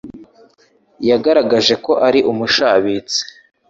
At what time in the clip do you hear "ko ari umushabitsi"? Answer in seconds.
1.85-3.19